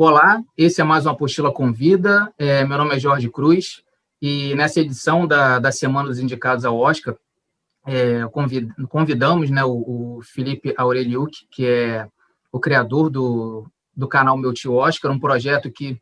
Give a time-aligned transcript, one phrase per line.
[0.00, 2.32] Olá, esse é mais uma Apostila Convida.
[2.38, 3.82] É, meu nome é Jorge Cruz
[4.22, 7.16] e nessa edição da, da Semana dos Indicados ao Oscar,
[7.84, 12.08] é, convid, convidamos né, o, o Felipe Aureliuk, que é
[12.52, 16.00] o criador do, do canal Meu Tio Oscar, um projeto que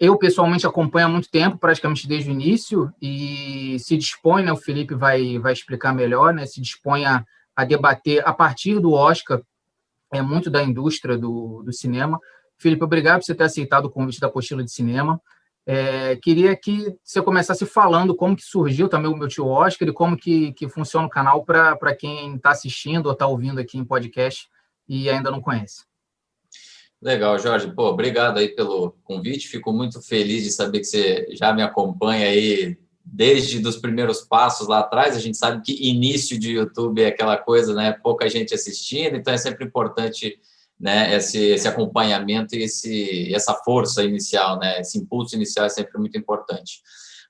[0.00, 4.56] eu pessoalmente acompanho há muito tempo, praticamente desde o início, e se dispõe, né, o
[4.56, 7.22] Felipe vai, vai explicar melhor, né, se dispõe a,
[7.54, 9.42] a debater a partir do Oscar
[10.10, 12.18] é muito da indústria do, do cinema,
[12.58, 15.20] Felipe, obrigado por você ter aceitado o convite da Apostila de Cinema.
[15.66, 19.92] É, queria que você começasse falando como que surgiu também o meu tio Oscar e
[19.92, 23.84] como que, que funciona o canal para quem está assistindo ou está ouvindo aqui em
[23.84, 24.46] podcast
[24.86, 25.84] e ainda não conhece.
[27.00, 27.72] Legal, Jorge.
[27.72, 29.48] Pô, obrigado aí pelo convite.
[29.48, 34.68] Fico muito feliz de saber que você já me acompanha aí desde os primeiros passos
[34.68, 35.16] lá atrás.
[35.16, 37.92] A gente sabe que início de YouTube é aquela coisa, né?
[37.92, 40.38] Pouca gente assistindo, então é sempre importante
[40.78, 45.98] né, esse, esse acompanhamento e esse, essa força inicial, né, esse impulso inicial é sempre
[45.98, 46.80] muito importante.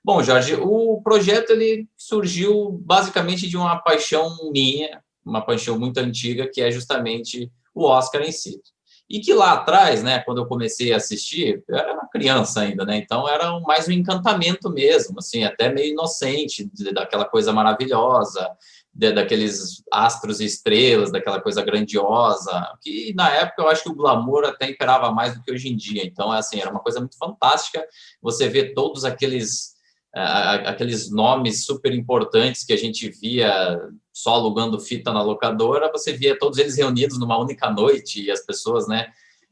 [0.03, 6.47] Bom, Jorge, o projeto ele surgiu basicamente de uma paixão minha, uma paixão muito antiga,
[6.47, 8.61] que é justamente o Oscar em si.
[9.09, 12.83] E que lá atrás, né, quando eu comecei a assistir, eu era uma criança ainda,
[12.83, 18.49] né, então era mais um encantamento mesmo, assim, até meio inocente, daquela coisa maravilhosa,
[18.95, 23.95] de, daqueles astros e estrelas, daquela coisa grandiosa, que na época eu acho que o
[23.95, 26.03] glamour até imperava mais do que hoje em dia.
[26.05, 27.85] Então, é assim, era uma coisa muito fantástica
[28.21, 29.74] você ver todos aqueles
[30.21, 33.77] aqueles nomes super importantes que a gente via
[34.13, 38.45] só alugando fita na locadora, você via todos eles reunidos numa única noite e as
[38.45, 39.07] pessoas, né,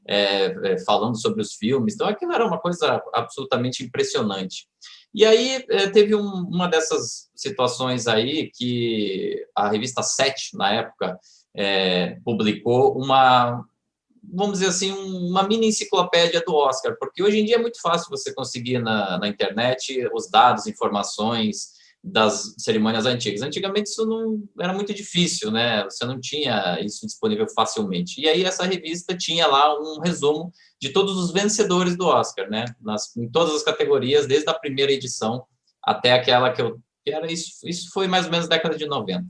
[0.08, 1.96] é, é, falando sobre os filmes.
[1.96, 4.66] Então, aquilo era uma coisa absolutamente impressionante.
[5.14, 11.20] E aí é, teve um, uma dessas situações aí que a revista Sete, na época,
[11.54, 13.64] é, publicou uma,
[14.24, 18.10] vamos dizer assim, uma mini enciclopédia do Oscar, porque hoje em dia é muito fácil
[18.10, 21.74] você conseguir na, na internet os dados, informações,
[22.04, 23.42] das cerimônias antigas.
[23.42, 25.86] Antigamente isso não era muito difícil, né?
[25.86, 28.20] Você não tinha isso disponível facilmente.
[28.20, 30.52] E aí essa revista tinha lá um resumo
[30.82, 32.66] de todos os vencedores do Oscar, né?
[32.82, 35.46] Nas, em todas as categorias, desde a primeira edição
[35.82, 37.52] até aquela que eu que era isso.
[37.66, 39.26] Isso foi mais ou menos década de 90.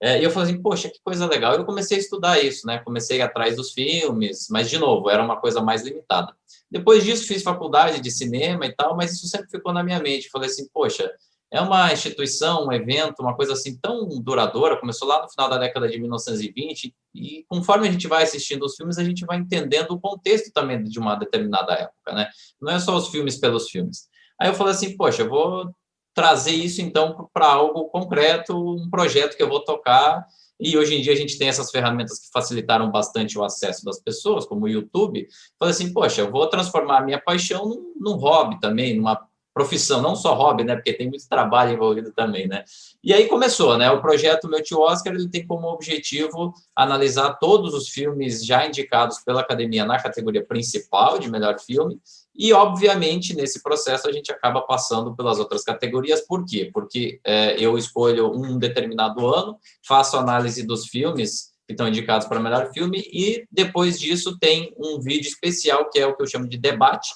[0.00, 1.54] É, e eu falei assim, poxa, que coisa legal.
[1.54, 2.78] Eu comecei a estudar isso, né?
[2.78, 6.32] Comecei atrás dos filmes, mas de novo, era uma coisa mais limitada.
[6.70, 10.30] Depois disso, fiz faculdade de cinema e tal, mas isso sempre ficou na minha mente.
[10.30, 11.10] Falei assim, poxa,
[11.50, 15.56] é uma instituição, um evento, uma coisa assim tão duradoura, começou lá no final da
[15.56, 19.92] década de 1920, e conforme a gente vai assistindo os filmes, a gente vai entendendo
[19.92, 22.28] o contexto também de uma determinada época, né?
[22.60, 24.08] Não é só os filmes pelos filmes.
[24.38, 25.74] Aí eu falei assim, poxa, eu vou
[26.18, 30.26] trazer isso então para algo concreto, um projeto que eu vou tocar,
[30.58, 34.00] e hoje em dia a gente tem essas ferramentas que facilitaram bastante o acesso das
[34.00, 35.28] pessoas, como o YouTube.
[35.56, 40.02] Falei assim, poxa, eu vou transformar a minha paixão num, num hobby também, numa profissão,
[40.02, 40.74] não só hobby, né?
[40.74, 42.64] Porque tem muito trabalho envolvido também, né?
[43.02, 43.88] E aí começou, né?
[43.90, 49.18] O projeto Meu Tio Oscar ele tem como objetivo analisar todos os filmes já indicados
[49.20, 52.00] pela Academia na categoria principal de melhor filme
[52.38, 56.20] e, obviamente, nesse processo a gente acaba passando pelas outras categorias.
[56.20, 56.70] Por quê?
[56.72, 62.40] Porque é, eu escolho um determinado ano, faço análise dos filmes que estão indicados para
[62.40, 66.48] melhor filme e depois disso tem um vídeo especial que é o que eu chamo
[66.48, 67.10] de debate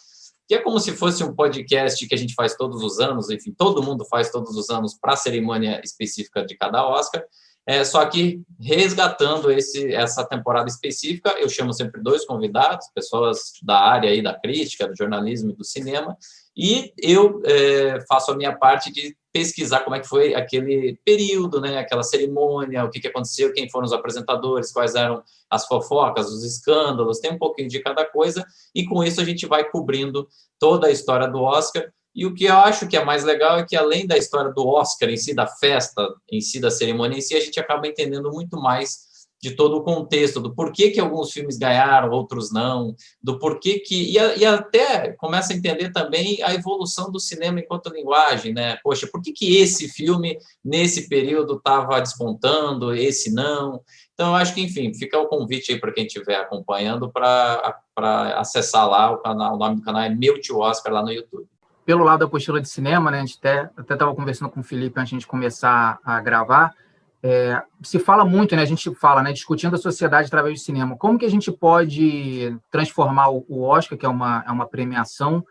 [0.53, 3.54] que é como se fosse um podcast que a gente faz todos os anos, enfim,
[3.56, 7.25] todo mundo faz todos os anos para a cerimônia específica de cada Oscar,
[7.66, 13.78] é, só que resgatando esse, essa temporada específica, eu chamo sempre dois convidados, pessoas da
[13.78, 16.16] área aí da crítica, do jornalismo e do cinema,
[16.56, 21.60] e eu é, faço a minha parte de pesquisar como é que foi aquele período,
[21.60, 26.28] né, aquela cerimônia, o que, que aconteceu, quem foram os apresentadores, quais eram as fofocas,
[26.28, 28.44] os escândalos, tem um pouquinho de cada coisa,
[28.74, 31.90] e com isso a gente vai cobrindo toda a história do Oscar.
[32.14, 34.66] E o que eu acho que é mais legal é que, além da história do
[34.66, 38.30] Oscar em si, da festa em si, da cerimônia em si, a gente acaba entendendo
[38.30, 39.12] muito mais
[39.42, 44.16] de todo o contexto, do porquê que alguns filmes ganharam, outros não, do porquê que.
[44.16, 48.78] E, e, até começa a entender também a evolução do cinema enquanto linguagem, né?
[48.84, 53.82] Poxa, por que, que esse filme, nesse período, estava despontando, esse não?
[54.15, 57.80] Então, eu acho que, enfim, fica o convite aí para quem estiver acompanhando para
[58.36, 61.48] acessar lá o canal, o nome do canal é Meu Tio Oscar lá no YouTube.
[61.84, 63.18] Pelo lado da apostila de cinema, né?
[63.18, 66.74] A gente até estava conversando com o Felipe antes de começar a gravar
[67.22, 68.62] é, se fala muito, né?
[68.62, 69.32] A gente fala, né?
[69.32, 70.96] Discutindo a sociedade através do cinema.
[70.96, 75.44] Como que a gente pode transformar o Oscar, que é uma, é uma premiação,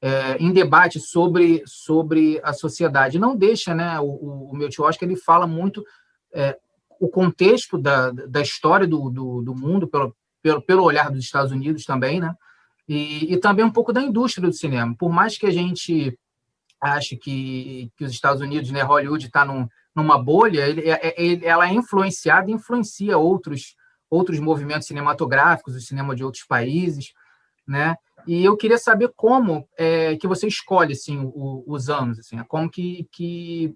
[0.00, 3.18] é, em debate sobre, sobre a sociedade?
[3.18, 3.98] Não deixa, né?
[3.98, 5.84] O, o meu tio Oscar ele fala muito
[6.32, 6.56] é,
[7.00, 11.50] o contexto da, da história do, do, do mundo pelo, pelo, pelo olhar dos Estados
[11.50, 12.32] Unidos também, né?
[12.88, 14.94] E, e também um pouco da indústria do cinema.
[14.96, 16.16] Por mais que a gente
[16.80, 21.14] ache que, que os Estados Unidos, né, Hollywood está num, numa bolha, ele, é, é,
[21.22, 23.74] ele, ela é influenciada e influencia outros
[24.08, 27.12] outros movimentos cinematográficos, o cinema de outros países,
[27.66, 27.96] né?
[28.24, 32.70] E eu queria saber como é, que você escolhe assim o, os anos, assim, como
[32.70, 33.74] que, que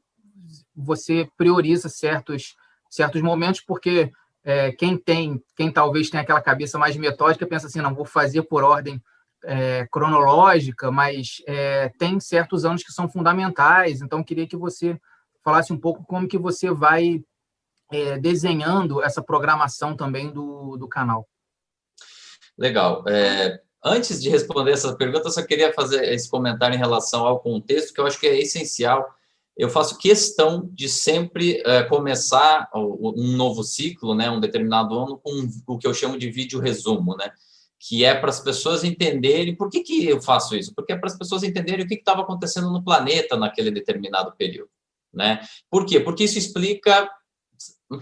[0.75, 2.55] você prioriza certos
[2.89, 4.11] certos momentos, porque
[4.45, 8.43] é, quem tem, quem talvez tenha aquela cabeça mais metódica pensa assim, não vou fazer
[8.43, 9.03] por ordem
[9.45, 14.01] é, cronológica, mas é, tem certos anos que são fundamentais.
[14.01, 14.99] Então queria que você
[15.45, 17.23] falasse um pouco como que você vai
[17.91, 21.29] é, desenhando essa programação também do, do canal.
[22.57, 23.05] Legal.
[23.09, 27.41] É, antes de responder essa pergunta, eu só queria fazer esse comentário em relação ao
[27.41, 29.15] contexto, que eu acho que é essencial.
[29.61, 35.47] Eu faço questão de sempre é, começar um novo ciclo, né, um determinado ano, com
[35.67, 37.31] o que eu chamo de vídeo resumo, né,
[37.79, 41.11] que é para as pessoas entenderem por que, que eu faço isso, porque é para
[41.11, 44.71] as pessoas entenderem o que estava acontecendo no planeta naquele determinado período.
[45.13, 45.41] Né?
[45.71, 46.01] Por quê?
[46.01, 47.07] Porque isso explica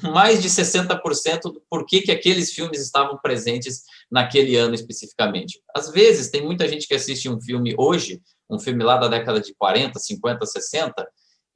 [0.00, 5.60] mais de 60% do porquê que aqueles filmes estavam presentes naquele ano especificamente.
[5.75, 9.40] Às vezes, tem muita gente que assiste um filme hoje, um filme lá da década
[9.40, 11.08] de 40, 50, 60,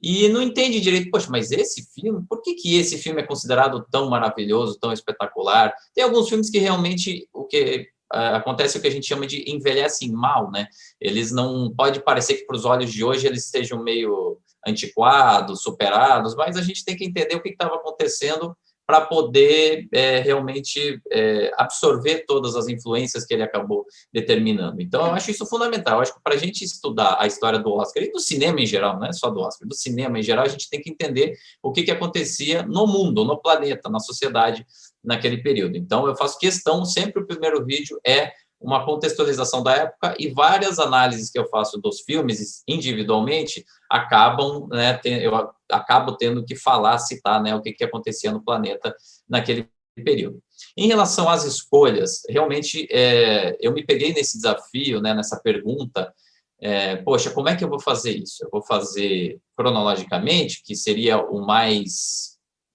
[0.03, 3.87] e não entende direito, poxa, mas esse filme, por que, que esse filme é considerado
[3.89, 5.73] tão maravilhoso, tão espetacular?
[5.95, 9.49] Tem alguns filmes que realmente o que uh, acontece o que a gente chama de
[9.49, 10.67] envelhecem mal, né?
[10.99, 16.35] Eles não pode parecer que para os olhos de hoje eles estejam meio antiquados, superados,
[16.35, 18.53] mas a gente tem que entender o que estava acontecendo
[18.85, 24.81] para poder é, realmente é, absorver todas as influências que ele acabou determinando.
[24.81, 25.95] Então, eu acho isso fundamental.
[25.95, 28.65] Eu acho que para a gente estudar a história do Oscar e do cinema em
[28.65, 31.37] geral, não é só do Oscar, do cinema em geral, a gente tem que entender
[31.61, 34.65] o que, que acontecia no mundo, no planeta, na sociedade
[35.03, 35.77] naquele período.
[35.77, 38.31] Então, eu faço questão, sempre o primeiro vídeo é
[38.63, 44.99] uma contextualização da época e várias análises que eu faço dos filmes individualmente acabam, né,
[45.03, 45.35] eu
[45.69, 48.95] acabo tendo que falar, citar, né, o que, que acontecia no planeta
[49.27, 49.67] naquele
[50.03, 50.41] período.
[50.77, 56.11] Em relação às escolhas, realmente é, eu me peguei nesse desafio, né, nessa pergunta,
[56.61, 58.45] é, poxa, como é que eu vou fazer isso?
[58.45, 62.33] Eu vou fazer cronologicamente, que seria o mais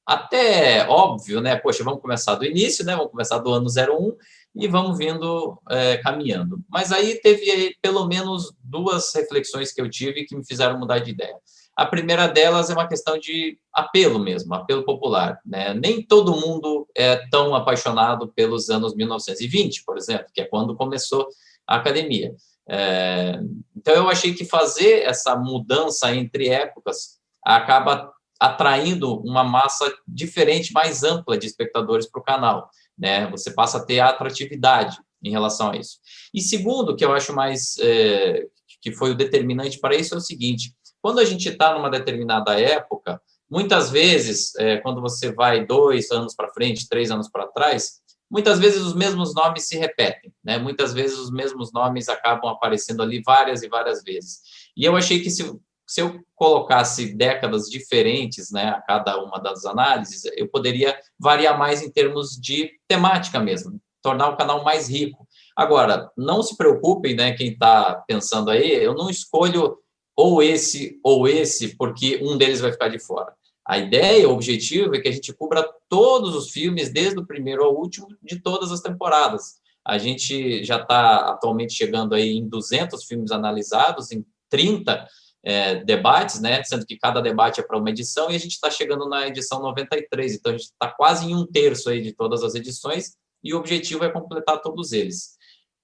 [0.08, 1.54] até óbvio, né?
[1.56, 2.96] Poxa, vamos começar do início, né?
[2.96, 4.16] Vamos começar do ano 01
[4.58, 6.60] e vamos vindo é, caminhando.
[6.68, 11.12] Mas aí teve pelo menos duas reflexões que eu tive que me fizeram mudar de
[11.12, 11.36] ideia.
[11.76, 15.38] A primeira delas é uma questão de apelo mesmo, apelo popular.
[15.46, 15.72] Né?
[15.74, 21.28] Nem todo mundo é tão apaixonado pelos anos 1920, por exemplo, que é quando começou
[21.64, 22.34] a academia.
[22.68, 23.40] É,
[23.76, 31.04] então, eu achei que fazer essa mudança entre épocas acaba atraindo uma massa diferente, mais
[31.04, 32.68] ampla de espectadores para o canal
[32.98, 33.30] né?
[33.30, 35.98] Você passa a ter atratividade em relação a isso.
[36.32, 38.46] E segundo, que eu acho mais é,
[38.80, 42.58] que foi o determinante para isso é o seguinte: quando a gente está numa determinada
[42.58, 48.00] época, muitas vezes, é, quando você vai dois anos para frente, três anos para trás,
[48.30, 50.58] muitas vezes os mesmos nomes se repetem, né?
[50.58, 54.40] Muitas vezes os mesmos nomes acabam aparecendo ali várias e várias vezes.
[54.76, 55.50] E eu achei que se
[55.88, 61.82] se eu colocasse décadas diferentes, né, a cada uma das análises, eu poderia variar mais
[61.82, 65.26] em termos de temática mesmo, tornar o canal mais rico.
[65.56, 69.78] Agora, não se preocupem, né, quem está pensando aí, eu não escolho
[70.14, 73.32] ou esse ou esse, porque um deles vai ficar de fora.
[73.66, 77.64] A ideia, o objetivo é que a gente cubra todos os filmes, desde o primeiro
[77.64, 79.54] ao último, de todas as temporadas.
[79.86, 85.06] A gente já está atualmente chegando aí em 200 filmes analisados, em 30
[85.44, 86.62] é, debates, né?
[86.64, 89.60] Sendo que cada debate é para uma edição e a gente está chegando na edição
[89.60, 93.54] 93, então a gente está quase em um terço aí de todas as edições e
[93.54, 95.36] o objetivo é completar todos eles.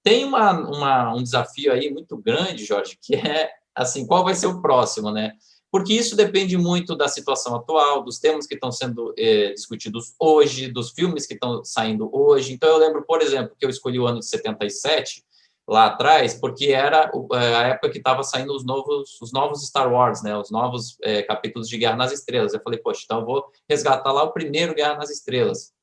[0.03, 4.47] Tem uma, uma, um desafio aí muito grande, Jorge, que é assim, qual vai ser
[4.47, 5.33] o próximo, né?
[5.71, 10.69] Porque isso depende muito da situação atual, dos temas que estão sendo é, discutidos hoje,
[10.71, 12.53] dos filmes que estão saindo hoje.
[12.53, 15.21] Então, eu lembro, por exemplo, que eu escolhi o ano de 77,
[15.67, 19.91] lá atrás, porque era é, a época que estava saindo os novos, os novos Star
[19.91, 22.53] Wars, né, os novos é, capítulos de Guerra nas Estrelas.
[22.53, 25.73] Eu falei, poxa, então eu vou resgatar lá o primeiro Guerra nas Estrelas.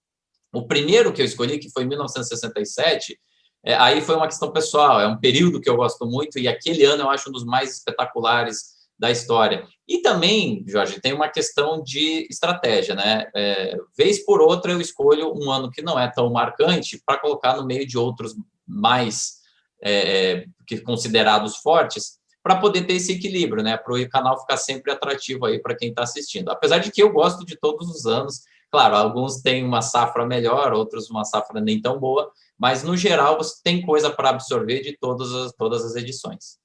[0.55, 3.19] O primeiro que eu escolhi, que foi em 1967,
[3.65, 6.85] é, aí foi uma questão pessoal, é um período que eu gosto muito e aquele
[6.85, 9.67] ano eu acho um dos mais espetaculares da história.
[9.89, 13.29] E também, Jorge, tem uma questão de estratégia, né?
[13.35, 17.57] É, vez por outra eu escolho um ano que não é tão marcante para colocar
[17.57, 18.37] no meio de outros
[18.67, 19.42] mais
[19.83, 23.77] é, é, que considerados fortes, para poder ter esse equilíbrio, né?
[23.77, 26.51] Para o canal ficar sempre atrativo aí para quem está assistindo.
[26.51, 30.73] Apesar de que eu gosto de todos os anos, Claro, alguns têm uma safra melhor,
[30.73, 34.97] outros uma safra nem tão boa, mas no geral você tem coisa para absorver de
[34.97, 36.59] todas as, todas as edições.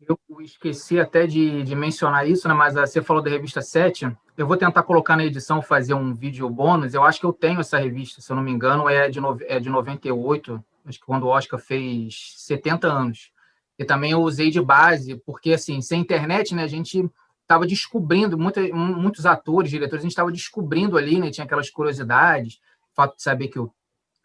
[0.00, 2.54] Eu esqueci até de, de mencionar isso, né?
[2.54, 4.10] mas você falou da revista 7.
[4.34, 6.94] Eu vou tentar colocar na edição, fazer um vídeo bônus.
[6.94, 9.36] Eu acho que eu tenho essa revista, se eu não me engano, é de, no,
[9.42, 13.30] é de 98, acho que quando o Oscar fez 70 anos.
[13.78, 17.08] E também eu usei de base, porque, assim, sem internet, né, a gente
[17.42, 22.56] estava descobrindo, muita, muitos atores, diretores, a gente estava descobrindo ali, né, tinha aquelas curiosidades,
[22.90, 23.72] o fato de saber que o,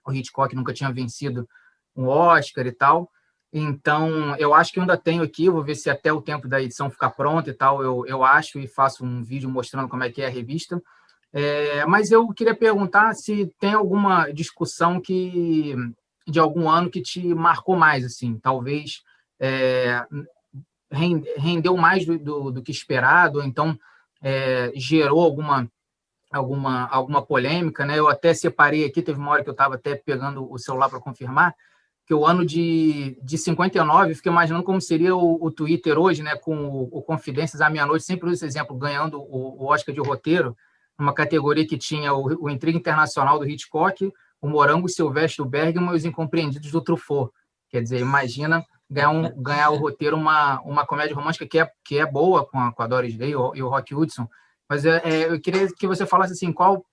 [0.05, 1.47] o Hitchcock nunca tinha vencido
[1.95, 3.09] um Oscar e tal.
[3.53, 6.89] Então, eu acho que ainda tenho aqui, vou ver se até o tempo da edição
[6.89, 10.23] ficar pronta e tal, eu, eu acho e faço um vídeo mostrando como é que
[10.23, 10.81] é a revista.
[11.31, 15.75] É, mas eu queria perguntar se tem alguma discussão que
[16.27, 19.03] de algum ano que te marcou mais, assim, talvez
[19.39, 20.05] é,
[20.91, 23.77] rendeu mais do, do, do, que esperado, ou então
[24.21, 25.69] é, gerou alguma,
[26.31, 27.99] alguma, alguma polêmica, né?
[27.99, 30.99] Eu até separei aqui, teve uma hora que eu estava até pegando o celular para
[30.99, 31.53] confirmar,
[32.05, 36.35] que o ano de, de 59, fiquei imaginando como seria o, o Twitter hoje, né,
[36.35, 40.01] com o, o Confidências à meia-noite, sempre uso esse exemplo, ganhando o, o Oscar de
[40.01, 40.55] roteiro,
[40.97, 44.11] uma categoria que tinha o, o Intriga Internacional do Hitchcock,
[44.43, 47.31] o Morango Silvestre do Bergman e os Incompreendidos do Truffaut.
[47.69, 51.97] Quer dizer, imagina ganhar, um, ganhar o roteiro uma, uma comédia romântica que é, que
[51.97, 54.27] é boa com a, com a Doris Day e o Rock Hudson.
[54.67, 56.85] Mas é, é, eu queria que você falasse assim, qual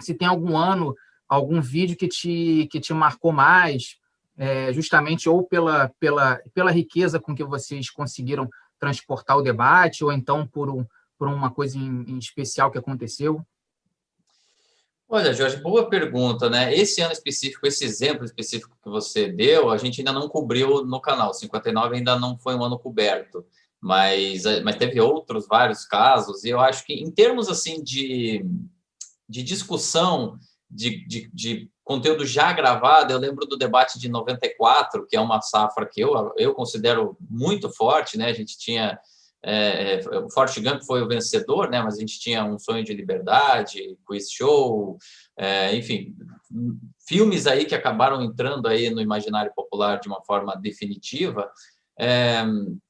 [0.00, 0.94] se tem algum ano,
[1.28, 3.96] algum vídeo que te, que te marcou mais,
[4.38, 8.48] é, justamente ou pela, pela, pela riqueza com que vocês conseguiram
[8.78, 10.86] transportar o debate, ou então por, um,
[11.18, 13.44] por uma coisa em, em especial que aconteceu?
[15.08, 16.74] Olha, Jorge, boa pergunta, né?
[16.74, 21.00] Esse ano específico, esse exemplo específico que você deu, a gente ainda não cobriu no
[21.00, 21.32] canal.
[21.32, 23.44] 59 ainda não foi um ano coberto,
[23.80, 26.42] mas, mas teve outros vários casos.
[26.42, 28.44] E eu acho que, em termos assim de,
[29.28, 30.38] de discussão
[30.70, 35.40] de, de, de conteúdo já gravado, eu lembro do debate de 94, que é uma
[35.42, 38.30] safra que eu, eu considero muito forte, né?
[38.30, 38.98] A gente tinha
[39.46, 41.82] é, é, o Forte Gump foi o vencedor, né?
[41.82, 44.96] Mas a gente tinha um sonho de liberdade, quiz show,
[45.36, 46.14] é, enfim,
[47.06, 51.50] filmes aí que acabaram entrando aí no imaginário popular de uma forma definitiva.
[51.98, 52.42] É,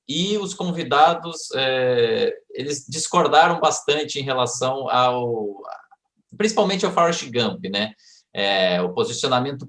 [0.09, 5.61] e os convidados é, eles discordaram bastante em relação ao,
[6.37, 7.93] principalmente ao Forrest Gump, né?
[8.33, 9.69] É, o posicionamento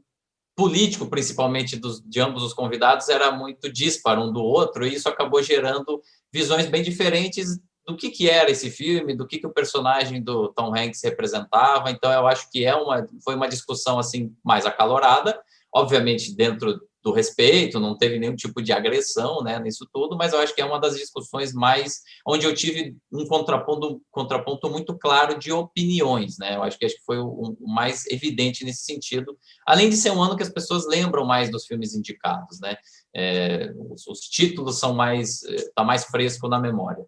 [0.55, 5.09] político, principalmente dos, de ambos os convidados, era muito disparo um do outro, e isso
[5.09, 9.53] acabou gerando visões bem diferentes do que, que era esse filme, do que, que o
[9.53, 11.91] personagem do Tom Hanks representava.
[11.91, 15.39] Então, eu acho que é uma, foi uma discussão assim mais acalorada,
[15.73, 20.39] obviamente dentro do respeito, não teve nenhum tipo de agressão né, nisso tudo, mas eu
[20.39, 25.37] acho que é uma das discussões mais onde eu tive um contraponto, contraponto muito claro
[25.37, 26.39] de opiniões.
[26.39, 26.55] Né?
[26.55, 30.09] Eu acho que, acho que foi o, o mais evidente nesse sentido, além de ser
[30.09, 32.59] um ano que as pessoas lembram mais dos filmes indicados.
[32.59, 32.75] Né?
[33.15, 37.05] É, os, os, títulos são mais, está é, mais fresco na memória.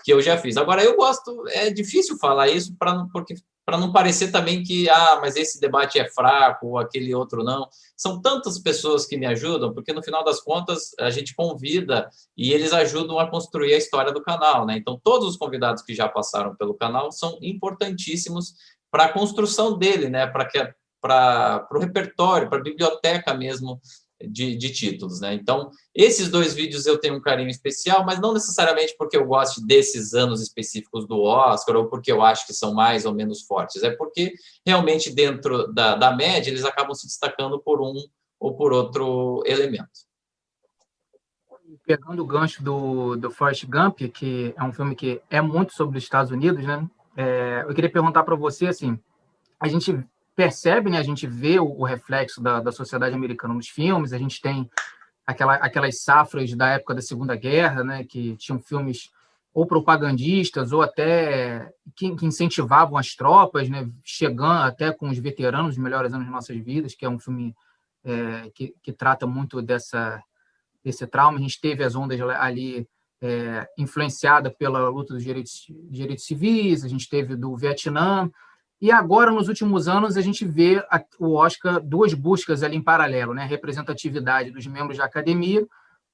[0.05, 0.59] que eu já fiz.
[0.59, 3.35] Agora, eu gosto, é difícil falar isso, pra, porque
[3.71, 7.69] para não parecer também que, ah, mas esse debate é fraco, ou aquele outro não.
[7.97, 12.53] São tantas pessoas que me ajudam, porque no final das contas a gente convida e
[12.53, 14.77] eles ajudam a construir a história do canal, né?
[14.77, 18.55] Então, todos os convidados que já passaram pelo canal são importantíssimos
[18.91, 20.27] para a construção dele, né?
[20.27, 23.81] Para o repertório, para a biblioteca mesmo
[24.27, 25.35] de, de, títulos, né?
[25.35, 29.65] Então, esses dois vídeos eu tenho um carinho especial, mas não necessariamente porque eu gosto
[29.67, 33.83] desses anos específicos do Oscar ou porque eu acho que são mais ou menos fortes,
[33.83, 34.33] é porque
[34.67, 37.95] realmente dentro da, da média eles acabam se destacando por um
[38.39, 40.09] ou por outro elemento.
[41.87, 45.99] Pegando o gancho do, do Forrest Gump, que é um filme que é muito sobre
[45.99, 46.89] os Estados Unidos, né?
[47.17, 48.99] É, eu queria perguntar para você, assim,
[49.59, 50.05] a gente
[50.41, 54.17] percebe, né, a gente vê o, o reflexo da, da, sociedade americana nos filmes, a
[54.17, 54.71] gente tem
[55.27, 59.11] aquela, aquelas safras da época da Segunda Guerra, né, que tinham filmes
[59.53, 65.73] ou propagandistas ou até que, que incentivavam as tropas, né, chegando até com os veteranos,
[65.73, 67.55] os melhores anos de nossas vidas, que é um filme
[68.03, 70.23] é, que, que trata muito dessa
[70.83, 71.37] esse trauma.
[71.37, 72.89] A gente teve as ondas ali
[73.21, 78.31] é, influenciada pela luta dos direitos, direitos civis, a gente teve do Vietnã,
[78.81, 82.83] e agora, nos últimos anos, a gente vê a, o Oscar duas buscas ali em
[82.83, 83.45] paralelo, né?
[83.45, 85.67] representatividade dos membros da academia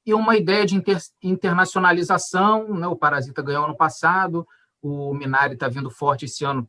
[0.05, 2.75] e uma ideia de inter, internacionalização.
[2.75, 2.89] Né?
[2.89, 4.45] O Parasita ganhou ano passado,
[4.83, 6.69] o Minari está vindo forte esse ano,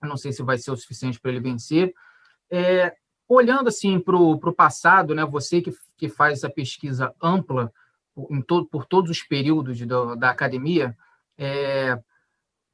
[0.00, 1.92] eu não sei se vai ser o suficiente para ele vencer.
[2.48, 2.94] É,
[3.28, 5.24] olhando assim para o passado, né?
[5.24, 7.72] você que, que faz essa pesquisa ampla
[8.46, 10.96] todo, por todos os períodos do, da academia,
[11.36, 11.98] é,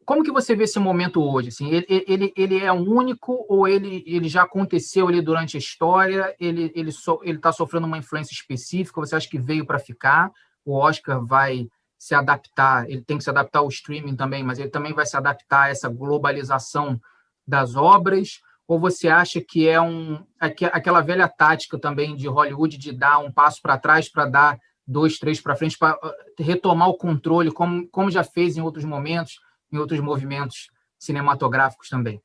[0.09, 1.49] como que você vê esse momento hoje?
[1.49, 6.35] Assim, ele, ele, ele é único ou ele, ele já aconteceu ali durante a história?
[6.41, 9.03] Ele ele so, está sofrendo uma influência específica?
[9.03, 10.33] Você acha que veio para ficar?
[10.65, 12.89] O Oscar vai se adaptar?
[12.89, 15.69] Ele tem que se adaptar ao streaming também, mas ele também vai se adaptar a
[15.69, 16.99] essa globalização
[17.47, 18.41] das obras?
[18.67, 23.31] Ou você acha que é um aquela velha tática também de Hollywood de dar um
[23.31, 27.87] passo para trás para dar dois, três para frente para uh, retomar o controle, como,
[27.89, 29.47] como já fez em outros momentos?
[29.73, 32.21] Em outros movimentos cinematográficos também?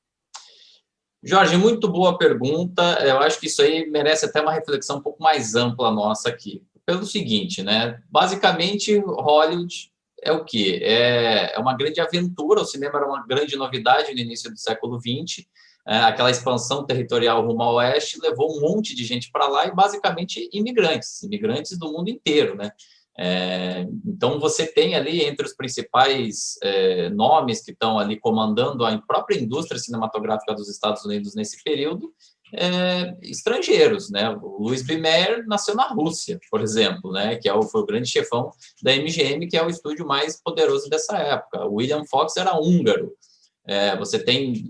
[1.26, 2.82] Jorge, muito boa pergunta.
[3.02, 6.62] Eu acho que isso aí merece até uma reflexão um pouco mais ampla nossa aqui.
[6.86, 8.02] Pelo seguinte, né?
[8.10, 9.90] Basicamente, Hollywood
[10.22, 10.80] é o quê?
[10.82, 12.62] É, é uma grande aventura.
[12.62, 15.46] O cinema era uma grande novidade no início do século XX.
[15.88, 19.72] É, aquela expansão territorial rumo ao oeste levou um monte de gente para lá e
[19.72, 22.72] basicamente imigrantes, imigrantes do mundo inteiro, né?
[23.17, 28.98] É, então, você tem ali entre os principais é, nomes que estão ali comandando a
[29.00, 32.12] própria indústria cinematográfica dos Estados Unidos nesse período,
[32.55, 34.29] é, estrangeiros, né?
[34.29, 34.98] O Louis B.
[34.98, 37.36] Mayer nasceu na Rússia, por exemplo, né?
[37.36, 38.51] Que é o, foi o grande chefão
[38.82, 41.65] da MGM, que é o estúdio mais poderoso dessa época.
[41.65, 43.12] O William Fox era húngaro.
[43.65, 44.70] É, você tem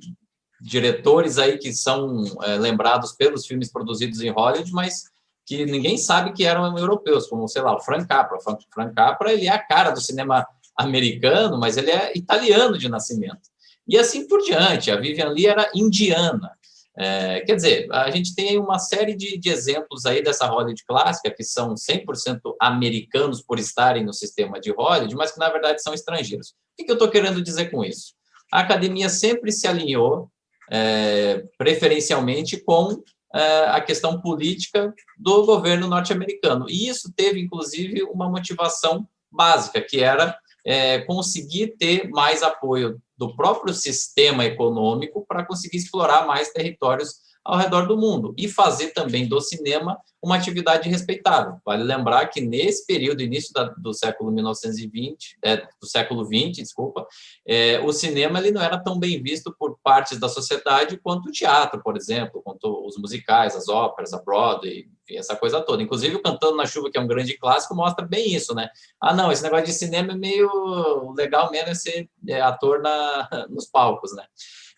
[0.62, 5.13] diretores aí que são é, lembrados pelos filmes produzidos em Hollywood, mas
[5.46, 8.38] que ninguém sabe que eram europeus, como, sei lá, o Frank Capra.
[8.38, 10.46] O Frank Capra, ele é a cara do cinema
[10.78, 13.42] americano, mas ele é italiano de nascimento.
[13.88, 14.90] E assim por diante.
[14.90, 16.52] A Vivian Lee era indiana.
[16.96, 21.32] É, quer dizer, a gente tem uma série de, de, exemplos aí dessa Hollywood clássica
[21.32, 25.94] que são 100% americanos por estarem no sistema de Hollywood, mas que na verdade são
[25.94, 26.50] estrangeiros.
[26.50, 28.14] O que, eu estou querendo dizer com isso?
[28.52, 30.30] A academia sempre se alinhou
[30.72, 33.02] é, preferencialmente com
[33.34, 36.70] a questão política do governo norte-americano.
[36.70, 43.36] E isso teve, inclusive, uma motivação básica, que era é, conseguir ter mais apoio do
[43.36, 49.28] próprio sistema econômico para conseguir explorar mais territórios ao redor do mundo e fazer também
[49.28, 51.58] do cinema uma atividade respeitável.
[51.66, 57.06] Vale lembrar que nesse período, início da, do século 1920, é, do século 20, desculpa,
[57.46, 61.32] é, o cinema ele não era tão bem visto por partes da sociedade quanto o
[61.32, 65.84] teatro, por exemplo, quanto os musicais, as óperas, a Broadway, enfim, essa coisa toda.
[65.84, 68.70] Inclusive, o Cantando na Chuva, que é um grande clássico, mostra bem isso, né?
[69.02, 73.28] Ah, não, esse negócio de cinema é meio legal mesmo é ser é, ator na,
[73.50, 74.24] nos palcos, né?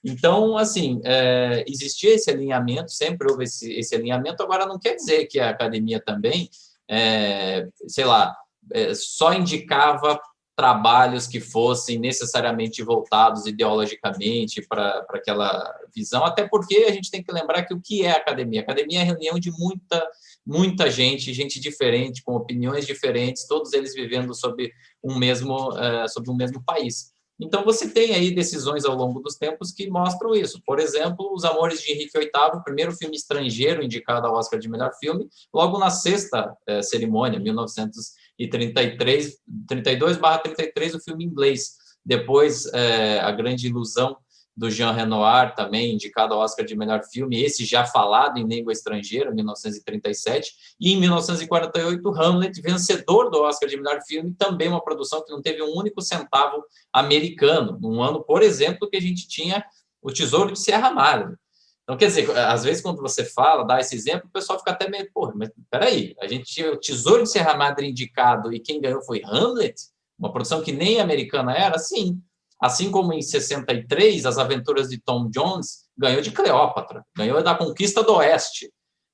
[0.07, 5.25] Então, assim, é, existia esse alinhamento, sempre houve esse, esse, alinhamento, agora não quer dizer
[5.25, 6.47] que a academia também,
[6.87, 8.37] é, sei lá,
[8.71, 10.21] é, só indicava
[10.55, 17.31] trabalhos que fossem necessariamente voltados ideologicamente para aquela visão, até porque a gente tem que
[17.31, 18.61] lembrar que o que é academia?
[18.61, 20.07] academia é reunião de muita,
[20.45, 24.71] muita gente, gente diferente, com opiniões diferentes, todos eles vivendo sob
[25.03, 27.14] um mesmo, é, sob um mesmo país.
[27.39, 30.61] Então, você tem aí decisões ao longo dos tempos que mostram isso.
[30.65, 34.69] Por exemplo, Os Amores de Henrique VIII, o primeiro filme estrangeiro indicado ao Oscar de
[34.69, 39.37] melhor filme, logo na sexta eh, cerimônia, 1933,
[39.69, 41.75] 32/33, o filme inglês.
[42.05, 44.15] Depois, eh, A Grande Ilusão,
[44.55, 48.71] do Jean Renoir, também indicado ao Oscar de melhor filme, esse já falado em língua
[48.71, 55.23] estrangeira, 1937, e em 1948, Hamlet, vencedor do Oscar de melhor filme, também uma produção
[55.25, 56.63] que não teve um único centavo
[56.93, 59.65] americano, num ano, por exemplo, que a gente tinha
[60.01, 61.35] o Tesouro de Serra Madre.
[61.83, 64.89] Então, quer dizer, às vezes quando você fala, dá esse exemplo, o pessoal fica até
[64.89, 68.81] meio, porra, mas peraí, a gente tinha o Tesouro de Serra Madre indicado e quem
[68.81, 69.75] ganhou foi Hamlet?
[70.17, 71.77] Uma produção que nem americana era?
[71.77, 72.19] Sim,
[72.61, 78.03] Assim como em 63, As Aventuras de Tom Jones ganhou de Cleópatra, ganhou da Conquista
[78.03, 78.71] do Oeste.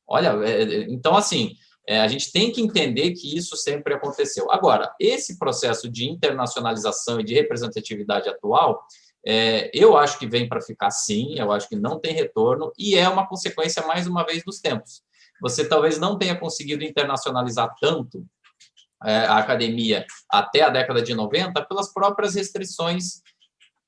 [0.07, 1.55] Olha, é, é, então, assim,
[1.87, 4.51] é, a gente tem que entender que isso sempre aconteceu.
[4.51, 8.83] Agora, esse processo de internacionalização e de representatividade atual,
[9.25, 12.95] é, eu acho que vem para ficar sim, eu acho que não tem retorno, e
[12.95, 15.01] é uma consequência, mais uma vez, dos tempos.
[15.41, 18.25] Você talvez não tenha conseguido internacionalizar tanto
[19.01, 23.21] a academia até a década de 90 pelas próprias restrições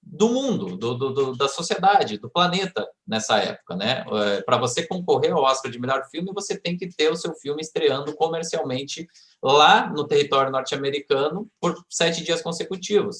[0.05, 4.05] do mundo, do, do, da sociedade, do planeta nessa época, né?
[4.11, 7.33] É, Para você concorrer ao Oscar de melhor filme, você tem que ter o seu
[7.35, 9.07] filme estreando comercialmente
[9.41, 13.17] lá no território norte-americano por sete dias consecutivos.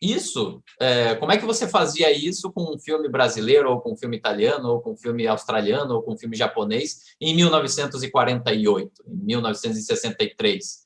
[0.00, 3.96] Isso, é, como é que você fazia isso com um filme brasileiro, ou com um
[3.96, 9.24] filme italiano, ou com um filme australiano, ou com um filme japonês em 1948, em
[9.24, 10.82] 1963?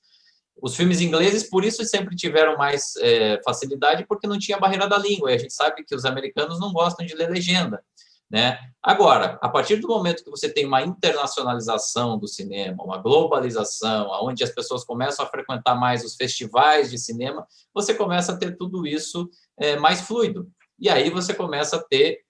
[0.60, 4.98] Os filmes ingleses, por isso, sempre tiveram mais é, facilidade, porque não tinha barreira da
[4.98, 5.30] língua.
[5.30, 7.82] E a gente sabe que os americanos não gostam de ler legenda.
[8.28, 8.58] Né?
[8.82, 14.42] Agora, a partir do momento que você tem uma internacionalização do cinema, uma globalização, onde
[14.42, 18.84] as pessoas começam a frequentar mais os festivais de cinema, você começa a ter tudo
[18.86, 20.48] isso é, mais fluido.
[20.78, 22.20] E aí você começa a ter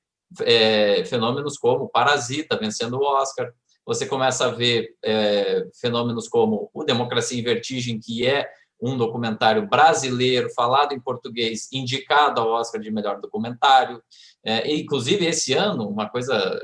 [0.42, 3.52] é, fenômenos como Parasita vencendo o Oscar,
[3.86, 8.50] você começa a ver é, fenômenos como o Democracia em Vertigem, que é
[8.82, 14.02] um documentário brasileiro falado em português, indicado ao Oscar de melhor documentário.
[14.44, 16.60] É, inclusive, esse ano, uma coisa,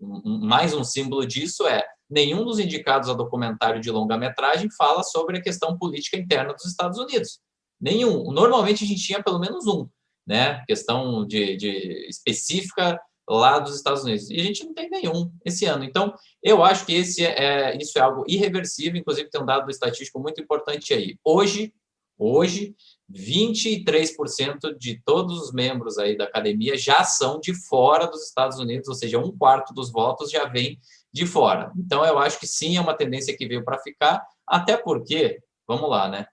[0.00, 5.42] mais um símbolo disso é nenhum dos indicados a documentário de longa-metragem fala sobre a
[5.42, 7.40] questão política interna dos Estados Unidos.
[7.80, 8.32] Nenhum.
[8.32, 9.88] Normalmente a gente tinha pelo menos um,
[10.26, 10.64] né?
[10.66, 14.30] Questão de, de específica lá dos Estados Unidos.
[14.30, 15.84] E a gente não tem nenhum esse ano.
[15.84, 19.70] Então, eu acho que esse é, é isso é algo irreversível, inclusive tem um dado
[19.70, 21.18] estatístico muito importante aí.
[21.24, 21.72] Hoje,
[22.18, 22.74] hoje,
[23.10, 28.88] 23% de todos os membros aí da academia já são de fora dos Estados Unidos,
[28.88, 30.78] ou seja, um quarto dos votos já vem
[31.12, 31.72] de fora.
[31.76, 35.88] Então, eu acho que sim, é uma tendência que veio para ficar, até porque, vamos
[35.88, 36.26] lá, né?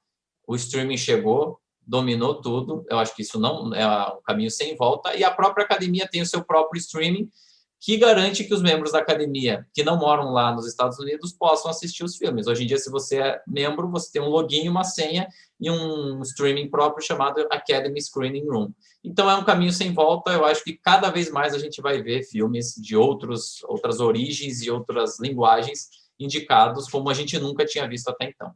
[0.47, 2.85] O streaming chegou, dominou tudo.
[2.89, 5.15] Eu acho que isso não é um caminho sem volta.
[5.15, 7.29] E a própria academia tem o seu próprio streaming,
[7.79, 11.69] que garante que os membros da academia que não moram lá nos Estados Unidos possam
[11.69, 12.47] assistir os filmes.
[12.47, 15.27] Hoje em dia, se você é membro, você tem um login, uma senha
[15.59, 18.71] e um streaming próprio chamado Academy Screening Room.
[19.03, 20.31] Então é um caminho sem volta.
[20.31, 24.61] Eu acho que cada vez mais a gente vai ver filmes de outros, outras origens
[24.61, 28.53] e outras linguagens indicados como a gente nunca tinha visto até então.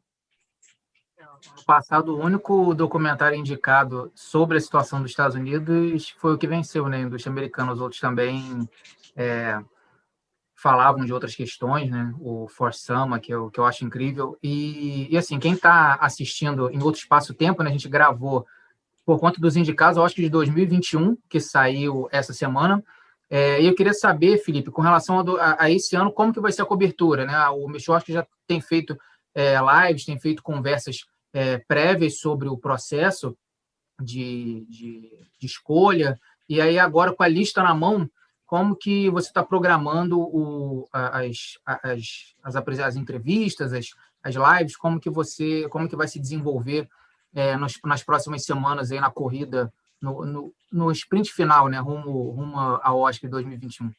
[1.66, 6.88] Passado, o único documentário indicado sobre a situação dos Estados Unidos foi o que venceu,
[6.88, 7.02] né?
[7.02, 7.74] Indústria americana.
[7.74, 8.68] Os outros também
[9.16, 9.60] é,
[10.56, 12.14] falavam de outras questões, né?
[12.20, 14.38] O For Sama, que eu, que eu acho incrível.
[14.42, 17.70] E, e assim, quem está assistindo em outro espaço-tempo, né?
[17.70, 18.46] A gente gravou
[19.06, 22.84] por conta dos indicados, eu acho que de 2021, que saiu essa semana.
[23.30, 26.52] É, eu queria saber, Felipe, com relação a, a, a, esse ano, como que vai
[26.52, 27.38] ser a cobertura, né?
[27.50, 28.98] O Michel que já tem feito
[29.36, 31.06] é, lives, tem feito conversas
[31.38, 33.38] é, prévias sobre o processo
[34.02, 36.20] de, de, de, escolha,
[36.50, 38.10] e aí agora com a lista na mão,
[38.44, 43.90] como que você está programando o, as, as, as, as, entrevistas, as,
[44.24, 46.90] as lives, como que você, como que vai se desenvolver
[47.36, 49.72] é, nas, nas próximas semanas aí na corrida,
[50.02, 53.92] no, no, no sprint final, né, rumo, rumo ao Oscar 2021?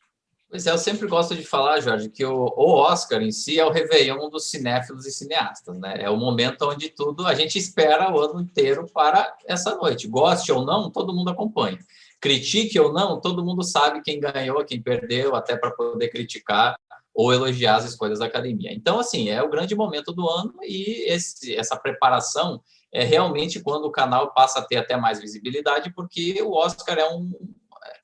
[0.51, 3.67] Pois é, eu sempre gosto de falar, Jorge, que o, o Oscar em si é
[3.67, 5.97] o réveillon dos cinéfilos e cineastas, né?
[6.01, 10.09] É o momento onde tudo a gente espera o ano inteiro para essa noite.
[10.09, 11.79] Goste ou não, todo mundo acompanha.
[12.19, 16.77] Critique ou não, todo mundo sabe quem ganhou, quem perdeu, até para poder criticar
[17.13, 18.73] ou elogiar as escolhas da academia.
[18.73, 23.85] Então, assim, é o grande momento do ano e esse, essa preparação é realmente quando
[23.85, 27.31] o canal passa a ter até mais visibilidade, porque o Oscar é um.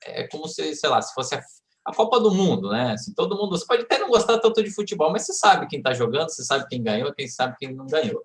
[0.03, 1.41] É como se, sei lá, se fosse a
[1.85, 2.93] a Copa do Mundo, né?
[2.93, 5.79] Assim, todo mundo, você pode até não gostar tanto de futebol, mas você sabe quem
[5.79, 8.23] está jogando, você sabe quem ganhou, quem sabe quem não ganhou.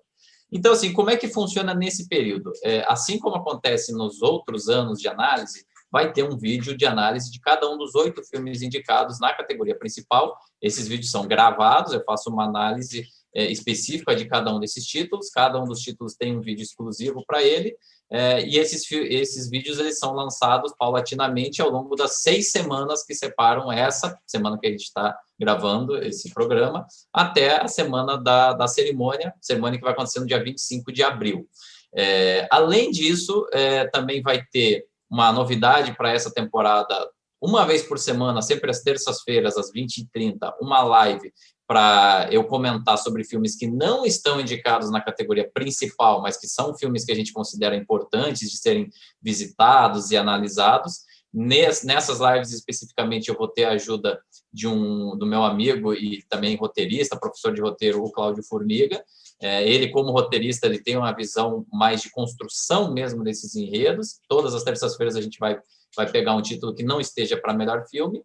[0.51, 2.51] Então, assim, como é que funciona nesse período?
[2.63, 7.29] É, assim como acontece nos outros anos de análise, vai ter um vídeo de análise
[7.31, 10.35] de cada um dos oito filmes indicados na categoria principal.
[10.61, 15.61] Esses vídeos são gravados, eu faço uma análise específica de cada um desses títulos, cada
[15.61, 17.75] um dos títulos tem um vídeo exclusivo para ele,
[18.13, 23.15] é, e esses, esses vídeos eles são lançados paulatinamente ao longo das seis semanas que
[23.15, 28.67] separam essa semana que a gente está gravando esse programa, até a semana da, da
[28.67, 31.47] cerimônia, cerimônia que vai acontecer no dia 25 de abril.
[31.95, 37.09] É, além disso, é, também vai ter uma novidade para essa temporada
[37.41, 41.33] uma vez por semana, sempre às terças-feiras, às 20h30, uma live
[41.71, 46.75] para eu comentar sobre filmes que não estão indicados na categoria principal, mas que são
[46.77, 48.89] filmes que a gente considera importantes de serem
[49.21, 51.05] visitados e analisados.
[51.33, 54.19] Nessas lives especificamente eu vou ter a ajuda
[54.51, 59.01] de um do meu amigo e também roteirista, professor de roteiro, o Cláudio Formiga.
[59.41, 64.19] É, ele como roteirista ele tem uma visão mais de construção mesmo desses enredos.
[64.27, 65.57] Todas as terças-feiras a gente vai
[65.95, 68.21] vai pegar um título que não esteja para melhor filme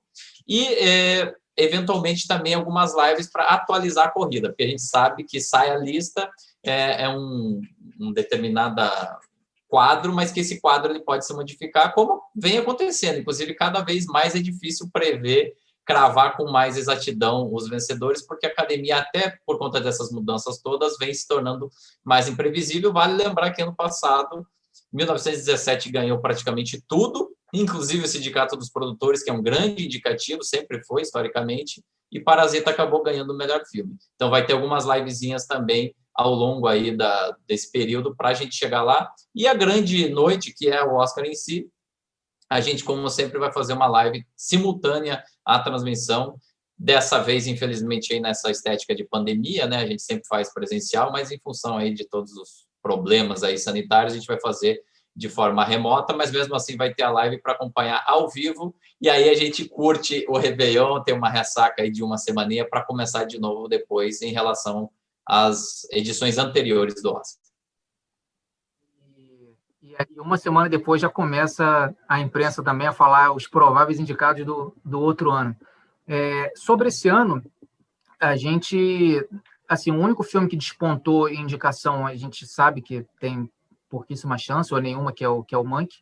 [0.48, 5.40] e é, eventualmente também algumas lives para atualizar a corrida, porque a gente sabe que
[5.40, 6.31] sai a lista
[6.62, 7.61] é, é um,
[8.01, 9.19] um, determinada
[9.69, 13.19] quadro, mas que esse quadro ele pode se modificar, como vem acontecendo.
[13.19, 18.51] Inclusive, cada vez mais é difícil prever, cravar com mais exatidão os vencedores, porque a
[18.51, 21.71] academia, até por conta dessas mudanças todas, vem se tornando
[22.05, 22.92] mais imprevisível.
[22.92, 24.47] Vale lembrar que ano passado,
[24.92, 30.83] 1917 ganhou praticamente tudo, inclusive o Sindicato dos Produtores, que é um grande indicativo, sempre
[30.85, 33.97] foi historicamente, e Parasita acabou ganhando o melhor filme.
[34.14, 38.55] Então vai ter algumas livezinhas também ao longo aí da, desse período para a gente
[38.55, 39.11] chegar lá.
[39.35, 41.69] E a grande noite, que é o Oscar em si,
[42.49, 46.38] a gente, como sempre, vai fazer uma live simultânea à transmissão.
[46.79, 49.79] Dessa vez, infelizmente, aí nessa estética de pandemia, né?
[49.79, 54.12] A gente sempre faz presencial, mas em função aí de todos os problemas aí sanitários,
[54.12, 54.81] a gente vai fazer
[55.16, 58.76] de forma remota, mas mesmo assim vai ter a live para acompanhar ao vivo.
[59.00, 62.85] E aí a gente curte o Réveillon, tem uma ressaca aí de uma semaninha para
[62.85, 64.90] começar de novo depois em relação
[65.24, 67.42] as edições anteriores do Oscar.
[69.16, 74.44] E, e uma semana depois já começa a imprensa também a falar os prováveis indicados
[74.44, 75.57] do, do outro ano.
[76.07, 77.42] É, sobre esse ano,
[78.20, 79.26] a gente,
[79.66, 83.50] assim, o único filme que despontou em indicação, a gente sabe que tem
[83.88, 85.94] pouquíssima chance, ou nenhuma, que é o, que é o Monk,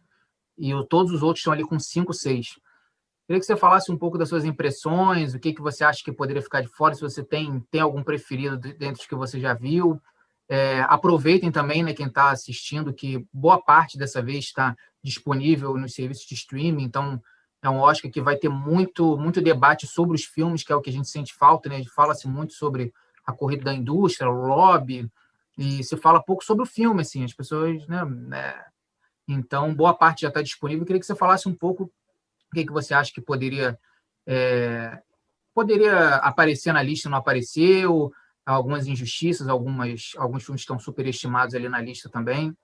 [0.57, 2.59] e o, todos os outros estão ali com 5, 6.
[3.27, 6.13] Queria que você falasse um pouco das suas impressões, o que, que você acha que
[6.13, 9.55] poderia ficar de fora, se você tem, tem algum preferido dentro dos que você já
[9.55, 10.01] viu.
[10.47, 15.95] É, aproveitem também, né, quem está assistindo, que boa parte dessa vez está disponível nos
[15.95, 17.21] serviços de streaming, então
[17.63, 20.83] é um Oscar que vai ter muito, muito debate sobre os filmes, que é o
[20.83, 21.83] que a gente sente falta, né?
[21.97, 22.93] Fala-se muito sobre
[23.27, 25.11] a corrida da indústria, o lobby,
[25.57, 28.05] e se fala pouco sobre o filme, assim, as pessoas, né?
[28.05, 28.65] né
[29.29, 30.83] então, boa parte já está disponível.
[30.83, 33.79] Eu queria que você falasse um pouco o que, que você acha que poderia
[34.27, 35.01] é,
[35.55, 38.13] poderia aparecer na lista, não apareceu?
[38.45, 42.55] Algumas injustiças, algumas, alguns filmes estão superestimados ali na lista também.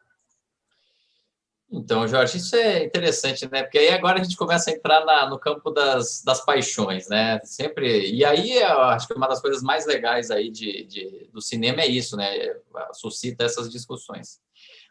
[1.73, 3.63] Então, Jorge, isso é interessante, né?
[3.63, 7.41] Porque aí agora a gente começa a entrar na, no campo das, das paixões, né?
[7.45, 8.11] Sempre.
[8.11, 11.81] E aí, eu acho que uma das coisas mais legais aí de, de, do cinema
[11.83, 12.29] é isso, né?
[12.93, 14.41] Suscita essas discussões.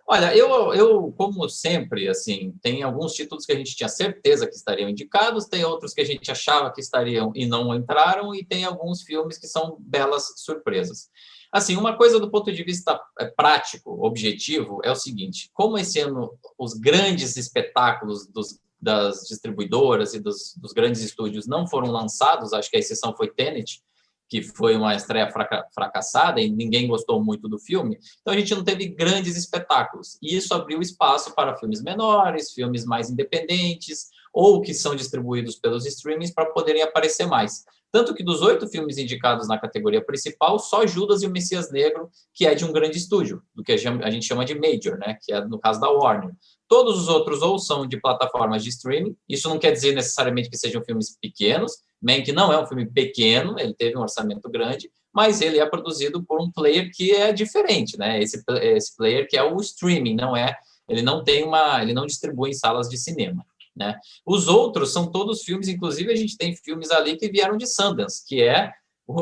[0.07, 4.55] Olha, eu, eu, como sempre, assim, tem alguns títulos que a gente tinha certeza que
[4.55, 8.65] estariam indicados, tem outros que a gente achava que estariam e não entraram, e tem
[8.65, 11.09] alguns filmes que são belas surpresas.
[11.51, 15.99] Assim, uma coisa do ponto de vista é, prático, objetivo, é o seguinte: como esse
[15.99, 22.53] ano os grandes espetáculos dos, das distribuidoras e dos, dos grandes estúdios não foram lançados,
[22.53, 23.81] acho que a exceção foi Tenet,
[24.29, 25.27] que foi uma estreia
[25.73, 27.97] fracassada e ninguém gostou muito do filme.
[28.21, 30.19] Então a gente não teve grandes espetáculos.
[30.21, 35.85] E isso abriu espaço para filmes menores, filmes mais independentes, ou que são distribuídos pelos
[35.85, 37.63] streamings para poderem aparecer mais.
[37.91, 42.09] Tanto que dos oito filmes indicados na categoria principal, só Judas e o Messias Negro,
[42.33, 45.17] que é de um grande estúdio, do que a gente chama de major, né?
[45.21, 46.31] que é no caso da Warner.
[46.67, 50.57] Todos os outros ou são de plataformas de streaming, isso não quer dizer necessariamente que
[50.57, 55.41] sejam filmes pequenos, Mank não é um filme pequeno, ele teve um orçamento grande, mas
[55.41, 58.21] ele é produzido por um player que é diferente, né?
[58.21, 60.55] Esse, esse player que é o streaming, não é,
[60.87, 63.45] ele não tem uma, ele não distribui em salas de cinema,
[63.79, 63.95] né?
[64.25, 68.23] Os outros são todos filmes, inclusive a gente tem filmes ali que vieram de Sundance,
[68.27, 68.71] que é
[69.07, 69.13] o,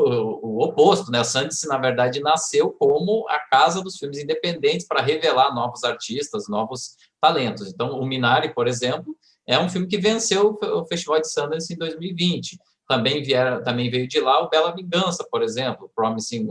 [0.46, 1.24] o, oposto, né?
[1.24, 6.96] Sundance, na verdade, nasceu como a casa dos filmes independentes para revelar novos artistas, novos
[7.20, 7.68] talentos.
[7.68, 9.16] Então, o Minari, por exemplo,
[9.46, 12.58] é um filme que venceu o Festival de Sundance em 2020.
[12.86, 16.46] Também, vieram, também veio de lá o Bela Vingança, por exemplo, Promising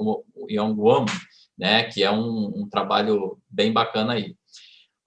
[0.50, 1.06] Young Woman,
[1.58, 4.36] né, que é um, um trabalho bem bacana aí.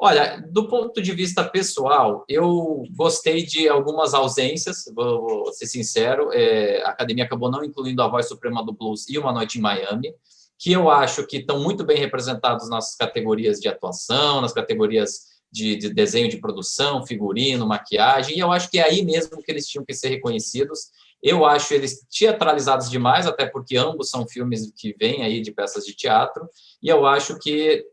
[0.02, 6.32] Olha, do ponto de vista pessoal, eu gostei de algumas ausências, vou, vou ser sincero,
[6.32, 9.60] é, a academia acabou não incluindo a Voz Suprema do Blues e Uma Noite em
[9.60, 10.14] Miami,
[10.58, 15.20] que eu acho que estão muito bem representados nas categorias de atuação, nas categorias
[15.52, 19.52] de, de, desenho de produção, figurino, maquiagem, e eu acho que é aí mesmo que
[19.52, 20.90] eles tinham que ser reconhecidos.
[21.22, 25.84] Eu acho eles teatralizados demais, até porque ambos são filmes que vêm aí de peças
[25.84, 26.48] de teatro,
[26.82, 27.84] e eu acho que,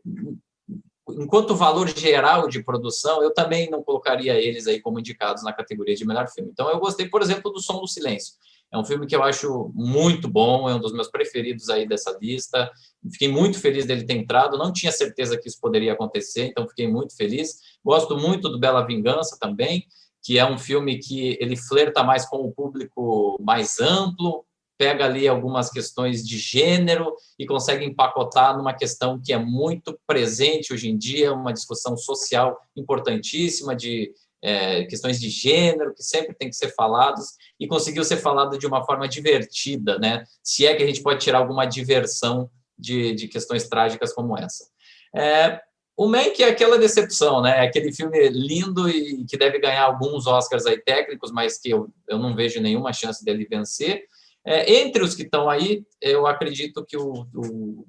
[1.18, 5.94] enquanto valor geral de produção, eu também não colocaria eles aí como indicados na categoria
[5.94, 6.50] de melhor filme.
[6.52, 8.34] Então, eu gostei, por exemplo, do Som do Silêncio.
[8.70, 12.16] É um filme que eu acho muito bom, é um dos meus preferidos aí dessa
[12.20, 12.70] lista.
[13.10, 16.86] Fiquei muito feliz dele ter entrado, não tinha certeza que isso poderia acontecer, então fiquei
[16.86, 17.58] muito feliz.
[17.82, 19.86] Gosto muito do Bela Vingança também,
[20.22, 24.44] que é um filme que ele flerta mais com o público mais amplo,
[24.78, 30.72] pega ali algumas questões de gênero e consegue empacotar numa questão que é muito presente
[30.72, 36.48] hoje em dia, uma discussão social importantíssima de é, questões de gênero que sempre tem
[36.48, 40.22] que ser falados e conseguiu ser falado de uma forma divertida, né?
[40.44, 44.64] Se é que a gente pode tirar alguma diversão de, de questões trágicas como essa.
[45.12, 45.60] É,
[45.96, 47.58] o Mank é aquela decepção, né?
[47.58, 51.88] É aquele filme lindo e que deve ganhar alguns Oscars aí técnicos, mas que eu,
[52.06, 54.04] eu não vejo nenhuma chance dele vencer.
[54.50, 57.84] É, entre os que estão aí, eu acredito que o, o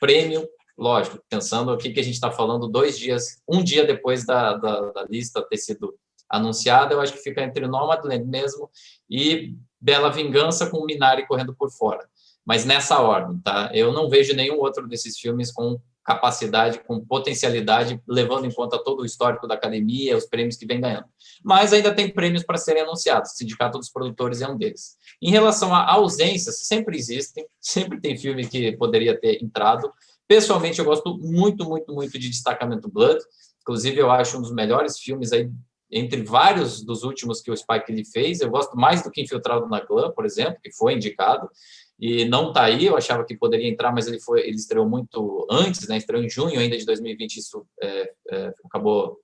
[0.00, 4.54] prêmio, lógico, pensando aqui que a gente está falando dois dias, um dia depois da,
[4.54, 5.94] da, da, lista ter sido
[6.26, 8.70] anunciada, eu acho que fica entre Nomadland mesmo
[9.08, 12.08] e Bela Vingança com o Minari correndo por fora.
[12.42, 13.70] Mas nessa ordem, tá?
[13.74, 19.02] Eu não vejo nenhum outro desses filmes com capacidade, com potencialidade, levando em conta todo
[19.02, 21.04] o histórico da academia, os prêmios que vem ganhando.
[21.44, 24.96] Mas ainda tem prêmios para serem anunciados, o Sindicato dos Produtores é um deles.
[25.20, 29.92] Em relação a ausências, sempre existem, sempre tem filme que poderia ter entrado.
[30.26, 33.20] Pessoalmente, eu gosto muito, muito, muito de Destacamento Blood,
[33.60, 35.50] inclusive eu acho um dos melhores filmes aí
[35.90, 39.66] entre vários dos últimos que o Spike Lee fez, eu gosto mais do que Infiltrado
[39.68, 41.48] na Clã, por exemplo, que foi indicado
[41.98, 42.86] e não está aí.
[42.86, 45.96] Eu achava que poderia entrar, mas ele foi, ele estreou muito antes, né?
[45.96, 47.36] Estreou em junho ainda de 2020.
[47.36, 49.18] Isso é, é, acabou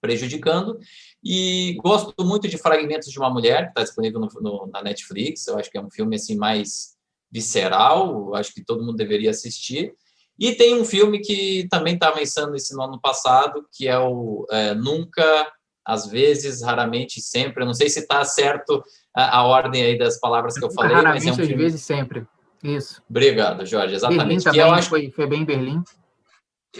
[0.00, 0.78] prejudicando.
[1.22, 5.46] E gosto muito de Fragmentos de uma Mulher, que está disponível no, no, na Netflix.
[5.46, 6.96] Eu acho que é um filme assim mais
[7.30, 8.34] visceral.
[8.34, 9.92] Acho que todo mundo deveria assistir.
[10.38, 13.98] E tem um filme que também estava tá vencendo esse no ano passado, que é
[13.98, 15.52] o é, Nunca,
[15.84, 17.62] às vezes, raramente, sempre.
[17.62, 18.82] Eu não sei se está certo
[19.18, 20.94] a, a, ordem aí das palavras que eu falei.
[20.94, 21.54] Raramente, mas é um filme...
[21.54, 22.26] às vezes, sempre.
[22.62, 23.02] Isso.
[23.10, 23.96] Obrigado, Jorge.
[23.96, 24.24] Exatamente.
[24.24, 24.88] Berlim também, eu acho...
[24.88, 25.82] foi, foi bem em Berlim.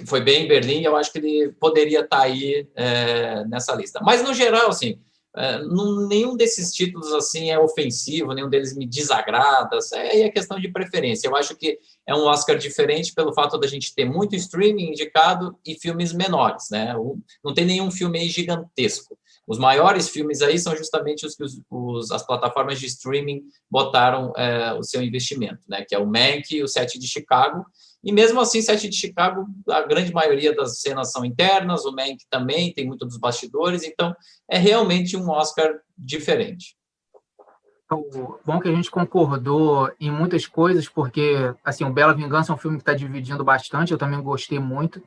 [0.07, 4.01] Foi bem em Berlim, eu acho que ele poderia estar tá aí é, nessa lista.
[4.03, 5.01] Mas, no geral, assim,
[5.37, 5.61] é,
[6.09, 9.79] nenhum desses títulos assim é ofensivo, nenhum deles me desagrada.
[9.95, 11.27] É, é questão de preferência.
[11.27, 15.59] Eu acho que é um Oscar diferente pelo fato da gente ter muito streaming indicado
[15.67, 16.95] e filmes menores, né?
[17.43, 19.19] Não tem nenhum filme aí gigantesco.
[19.49, 24.31] Os maiores filmes aí são justamente os que os, os, as plataformas de streaming botaram
[24.37, 25.87] é, o seu investimento, né?
[25.89, 27.65] Que é o Mank e o Sete de Chicago.
[28.05, 32.19] E mesmo assim, Sete de Chicago, a grande maioria das cenas são internas, o Mank
[32.29, 34.15] também tem muito dos bastidores, então
[34.51, 36.77] é realmente um Oscar diferente.
[37.87, 38.05] Então,
[38.45, 42.59] bom que a gente concordou em muitas coisas, porque assim, o Bela Vingança é um
[42.59, 45.03] filme que está dividindo bastante, eu também gostei muito.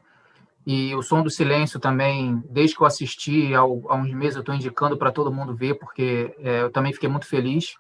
[0.66, 4.42] E o Som do Silêncio também, desde que eu assisti há, há uns meses, eu
[4.42, 7.76] estou indicando para todo mundo ver, porque é, eu também fiquei muito feliz.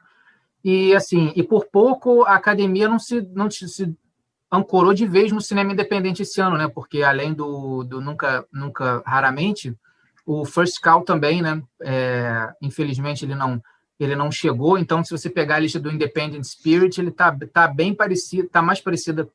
[0.63, 3.95] E assim, e por pouco a academia não se, não se
[4.51, 6.67] ancorou de vez no cinema independente esse ano, né?
[6.67, 9.75] Porque além do, do nunca, nunca, raramente,
[10.25, 11.61] o First Call também, né?
[11.81, 13.61] É, infelizmente ele não,
[13.99, 14.77] ele não chegou.
[14.77, 18.61] Então, se você pegar a lista do Independent Spirit, ele tá, tá bem parecido, tá
[18.61, 19.29] mais parecida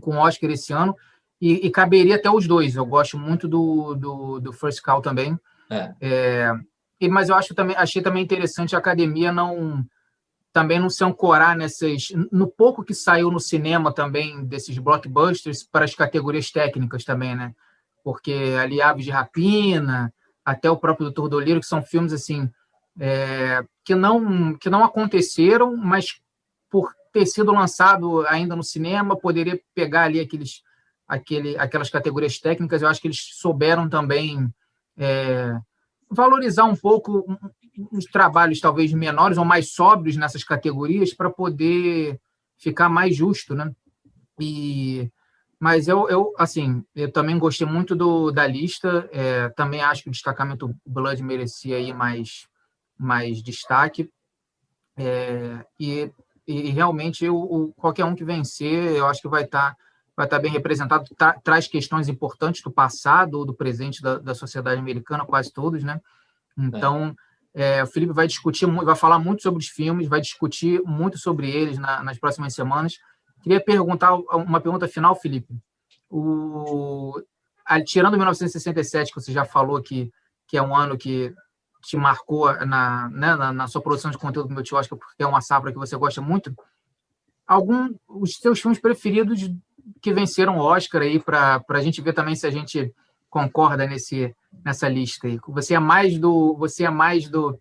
[0.00, 0.96] com o Oscar esse ano
[1.40, 2.76] e, e, caberia até os dois.
[2.76, 5.38] Eu gosto muito do, do, do First Call também.
[5.70, 5.94] É.
[6.00, 6.52] É,
[7.00, 9.84] e, mas eu acho também, achei também interessante a academia não
[10.52, 15.84] também não se ancorar nessas no pouco que saiu no cinema também desses blockbusters para
[15.84, 17.54] as categorias técnicas também, né?
[18.02, 20.10] Porque ali Aves de Rapina,
[20.42, 22.50] até o próprio Doutor Doliro, que são filmes assim
[22.98, 26.06] é, que não que não aconteceram, mas
[26.70, 30.62] por ter sido lançado ainda no cinema poderia pegar ali aqueles
[31.06, 34.52] aquele, aquelas categorias técnicas, eu acho que eles souberam também
[34.96, 35.58] é,
[36.10, 37.24] valorizar um pouco
[37.92, 42.18] os trabalhos talvez menores ou mais sóbrios nessas categorias para poder
[42.56, 43.70] ficar mais justo, né?
[44.40, 45.10] E
[45.58, 50.08] mas eu, eu assim eu também gostei muito do, da lista é, também acho que
[50.08, 52.46] o destacamento Blood merecia aí mais
[52.98, 54.10] mais destaque
[54.98, 56.10] é, e,
[56.46, 59.76] e realmente o, o, qualquer um que vencer eu acho que vai estar tá
[60.16, 64.80] vai estar bem representado, tra traz questões importantes do passado, do presente da, da sociedade
[64.80, 66.00] americana, quase todos, né?
[66.56, 67.14] Então,
[67.54, 67.78] é.
[67.78, 71.50] É, o Felipe vai discutir, vai falar muito sobre os filmes, vai discutir muito sobre
[71.50, 72.98] eles na, nas próximas semanas.
[73.42, 75.54] Queria perguntar uma pergunta final, Felipe.
[76.10, 77.14] O,
[77.64, 80.10] a, tirando 1967, que você já falou que,
[80.46, 81.34] que é um ano que
[81.82, 85.26] te marcou na, né, na, na, sua produção de conteúdo do meu tio porque é
[85.26, 86.54] uma safra que você gosta muito,
[87.46, 89.48] algum os seus filmes preferidos
[90.00, 92.92] que venceram o Oscar aí para a gente ver também se a gente
[93.28, 95.38] concorda nesse nessa lista aí.
[95.48, 97.58] Você é mais do você é mais do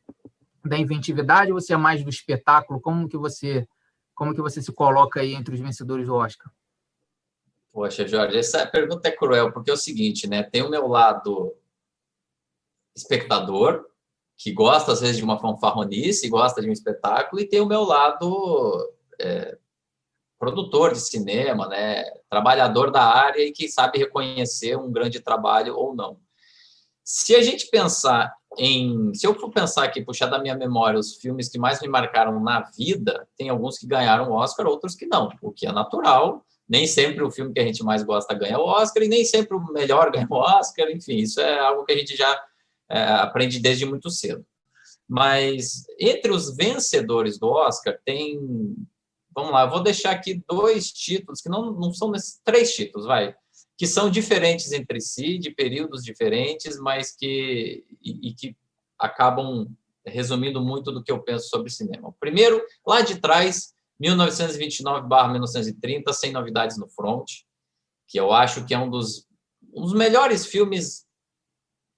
[0.63, 2.81] da inventividade ou você é mais do espetáculo?
[2.81, 3.67] Como que você
[4.13, 6.51] como que você se coloca aí entre os vencedores do Oscar?
[7.73, 10.41] Poxa, Jorge, essa pergunta é cruel, porque é o seguinte, né?
[10.43, 11.53] Tem o meu lado
[12.95, 13.85] espectador,
[14.37, 17.83] que gosta às vezes de uma fanfarronice, gosta de um espetáculo, e tem o meu
[17.83, 19.57] lado é,
[20.45, 25.95] produtor de cinema, né, trabalhador da área e que sabe reconhecer um grande trabalho ou
[25.95, 26.19] não.
[27.03, 31.15] Se a gente pensar em, se eu for pensar aqui, puxar da minha memória os
[31.15, 35.07] filmes que mais me marcaram na vida, tem alguns que ganharam o Oscar, outros que
[35.07, 38.57] não, o que é natural, Nem sempre o filme que a gente mais gosta ganha
[38.57, 40.89] o Oscar e nem sempre o melhor ganha o Oscar.
[40.89, 42.43] Enfim, isso é algo que a gente já
[42.89, 44.43] é, aprende desde muito cedo.
[45.07, 48.39] Mas entre os vencedores do Oscar tem,
[49.35, 53.05] vamos lá, eu vou deixar aqui dois títulos que não, não são nesses três títulos,
[53.05, 53.35] vai,
[53.77, 58.55] que são diferentes entre si, de períodos diferentes, mas que e, e que
[58.97, 59.67] acabam
[60.05, 62.09] resumindo muito do que eu penso sobre cinema.
[62.09, 67.25] O primeiro, lá de trás, 1929/1930, Sem Novidades no Front,
[68.07, 69.27] que eu acho que é um dos,
[69.73, 71.05] um dos melhores filmes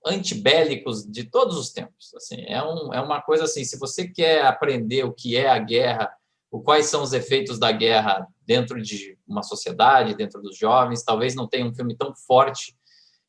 [0.05, 2.13] antibélicos de todos os tempos.
[2.15, 5.59] Assim, é, um, é uma coisa assim, se você quer aprender o que é a
[5.59, 6.16] guerra,
[6.49, 11.47] quais são os efeitos da guerra dentro de uma sociedade, dentro dos jovens, talvez não
[11.47, 12.75] tenha um filme tão forte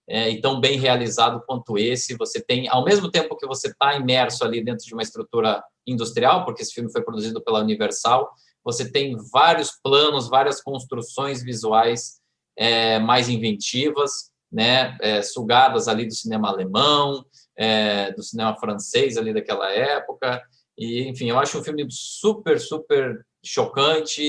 [0.08, 2.16] é, e tão bem realizado quanto esse.
[2.16, 6.44] Você tem, ao mesmo tempo que você está imerso ali dentro de uma estrutura industrial,
[6.44, 8.30] porque esse filme foi produzido pela Universal,
[8.64, 12.20] você tem vários planos, várias construções visuais
[12.56, 17.24] é, mais inventivas, né, é, sugadas ali do cinema alemão,
[17.56, 20.42] é, do cinema francês ali daquela época.
[20.78, 24.22] E, enfim, eu acho um filme super, super chocante.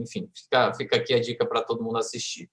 [0.00, 2.50] Enfim, fica, fica aqui a dica para todo mundo assistir.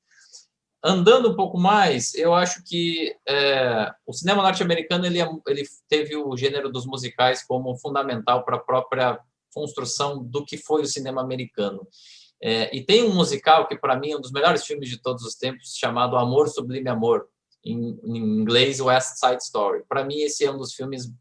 [0.82, 6.16] Andando um pouco mais, eu acho que é, o cinema norte-americano ele, é, ele teve
[6.16, 9.20] o gênero dos musicais como fundamental para a própria
[9.54, 11.86] construção do que foi o cinema americano.
[12.42, 15.24] É, e tem um musical que, para mim, é um dos melhores filmes de todos
[15.24, 17.28] os tempos, chamado Amor Sublime Amor,
[17.66, 19.84] em, em inglês West Side Story.
[19.90, 21.12] Para mim, esse é um dos filmes.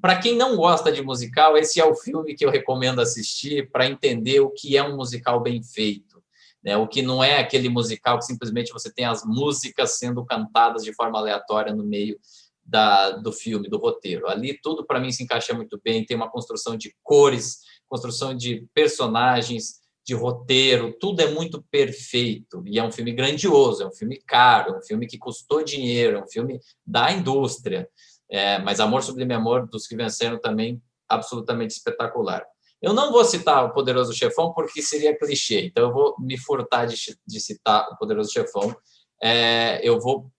[0.00, 3.86] Para quem não gosta de musical, esse é o filme que eu recomendo assistir para
[3.86, 6.22] entender o que é um musical bem feito.
[6.62, 6.76] Né?
[6.76, 10.92] O que não é aquele musical que simplesmente você tem as músicas sendo cantadas de
[10.94, 12.18] forma aleatória no meio
[12.64, 14.28] da, do filme, do roteiro.
[14.28, 18.66] Ali tudo para mim se encaixa muito bem, tem uma construção de cores, construção de
[18.74, 19.78] personagens,
[20.08, 22.62] de roteiro, tudo é muito perfeito.
[22.66, 26.16] E é um filme grandioso, é um filme caro, é um filme que custou dinheiro,
[26.16, 27.86] é um filme da indústria.
[28.30, 32.44] É, mas Amor Sublime Amor, dos que venceram também, absolutamente espetacular.
[32.80, 36.86] Eu não vou citar o Poderoso Chefão porque seria clichê, então eu vou me furtar
[36.86, 38.76] de, de citar o Poderoso Chefão.
[39.20, 40.30] É, eu vou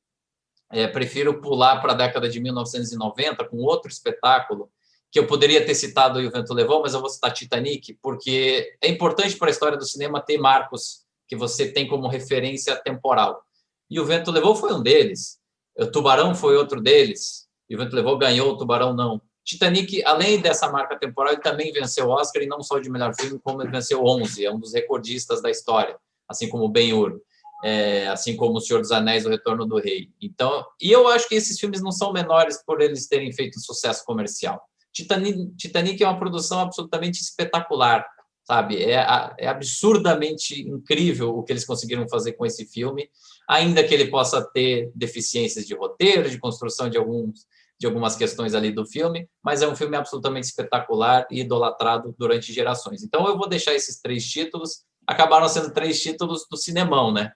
[0.71, 4.69] é, prefiro pular para a década de 1990 com outro espetáculo
[5.11, 8.87] que eu poderia ter citado o Vento Levou, mas eu vou citar Titanic, porque é
[8.87, 13.41] importante para a história do cinema ter marcos que você tem como referência temporal.
[13.89, 15.39] E o Vento Levou foi um deles.
[15.75, 17.48] O Tubarão foi outro deles.
[17.69, 19.21] E Vento Levou ganhou, o Tubarão não.
[19.45, 23.13] Titanic, além dessa marca temporal, ele também venceu o Oscar, e não só de melhor
[23.15, 25.97] filme, como ele venceu 11, é um dos recordistas da história,
[26.27, 27.19] assim como Ben-Hur,
[27.63, 30.09] é, assim como O Senhor dos Anéis, O Retorno do Rei.
[30.21, 34.05] Então, e eu acho que esses filmes não são menores por eles terem feito sucesso
[34.05, 34.61] comercial.
[34.93, 38.05] Titanic, Titanic é uma produção absolutamente espetacular,
[38.43, 38.83] sabe?
[38.83, 39.03] É,
[39.37, 43.09] é absurdamente incrível o que eles conseguiram fazer com esse filme,
[43.47, 47.47] ainda que ele possa ter deficiências de roteiro, de construção de alguns
[47.79, 52.51] de algumas questões ali do filme, mas é um filme absolutamente espetacular e idolatrado durante
[52.51, 53.03] gerações.
[53.03, 57.31] Então eu vou deixar esses três títulos, acabaram sendo três títulos do cinemão, né?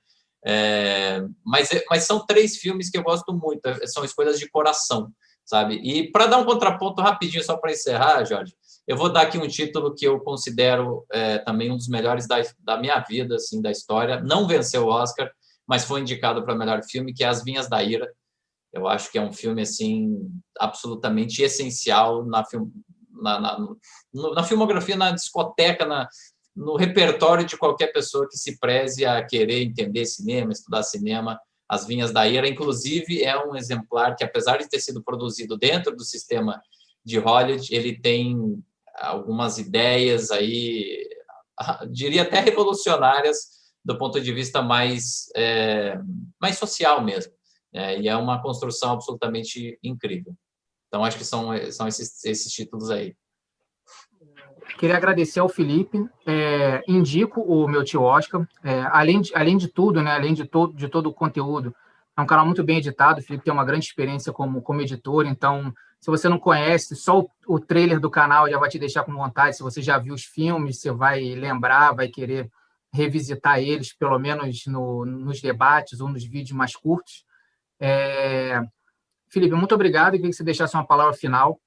[0.46, 5.10] É, mas, mas são três filmes que eu gosto muito, são escolhas de coração
[5.46, 5.76] sabe?
[5.76, 8.56] E para dar um contraponto rapidinho, só para encerrar, Jorge,
[8.88, 12.42] eu vou dar aqui um título que eu considero é, também um dos melhores da,
[12.60, 14.22] da minha vida, assim, da história.
[14.22, 15.32] Não venceu o Oscar,
[15.68, 18.10] mas foi indicado para melhor filme, que é As Vinhas da Ira.
[18.74, 20.18] Eu acho que é um filme assim
[20.58, 22.72] absolutamente essencial na, film,
[23.12, 23.68] na, na,
[24.36, 26.10] na filmografia, na discoteca, na,
[26.56, 31.40] no repertório de qualquer pessoa que se preze a querer entender cinema, estudar cinema.
[31.70, 35.96] As Vinhas da Ira, inclusive, é um exemplar que, apesar de ter sido produzido dentro
[35.96, 36.62] do sistema
[37.06, 38.64] de Hollywood, ele tem
[38.96, 41.08] algumas ideias aí,
[41.92, 46.00] diria até revolucionárias, do ponto de vista mais, é,
[46.42, 47.34] mais social mesmo.
[47.74, 50.36] É, e é uma construção absolutamente incrível.
[50.88, 53.16] Então, acho que são, são esses, esses títulos aí.
[54.78, 56.08] Queria agradecer ao Felipe.
[56.26, 58.48] É, indico o meu tio Oscar.
[58.64, 61.76] É, além, de, além de tudo, né, além de todo, de todo o conteúdo,
[62.16, 63.20] é um canal muito bem editado.
[63.20, 65.26] O Felipe tem uma grande experiência como, como editor.
[65.26, 69.04] Então, se você não conhece, só o, o trailer do canal já vai te deixar
[69.04, 69.58] com vontade.
[69.58, 72.52] Se você já viu os filmes, você vai lembrar, vai querer
[72.94, 77.26] revisitar eles, pelo menos no, nos debates ou nos vídeos mais curtos.
[77.86, 78.62] É...
[79.30, 80.14] Felipe, muito obrigado.
[80.14, 81.60] Eu queria que você deixasse uma palavra final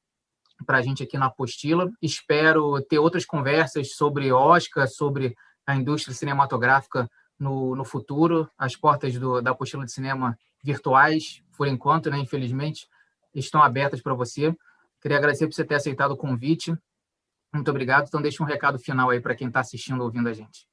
[0.65, 1.91] para a gente aqui na apostila.
[2.01, 5.37] Espero ter outras conversas sobre Oscar, sobre
[5.67, 7.07] a indústria cinematográfica
[7.39, 8.49] no, no futuro.
[8.57, 12.89] As portas do, da apostila de cinema virtuais, por enquanto, né, infelizmente,
[13.35, 14.57] estão abertas para você.
[15.03, 16.75] Queria agradecer por você ter aceitado o convite.
[17.53, 18.07] Muito obrigado.
[18.09, 20.67] Então, deixa um recado final aí para quem está assistindo ouvindo a gente.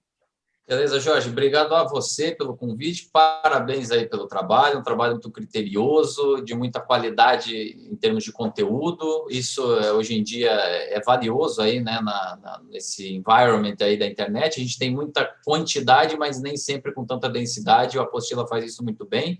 [0.65, 1.29] Beleza, Jorge.
[1.29, 3.09] Obrigado a você pelo convite.
[3.11, 9.27] Parabéns aí pelo trabalho, um trabalho muito criterioso, de muita qualidade em termos de conteúdo.
[9.29, 14.07] Isso é, hoje em dia é valioso aí, né, na, na, nesse environment aí da
[14.07, 14.57] internet.
[14.57, 17.97] A gente tem muita quantidade, mas nem sempre com tanta densidade.
[17.97, 19.37] O Apostila faz isso muito bem.